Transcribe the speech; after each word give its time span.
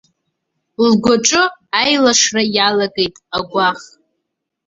Лгәаҿы 0.87 1.43
аилашра 1.81 2.43
иалагеит 2.55 3.15
агәаӷ. 3.37 3.81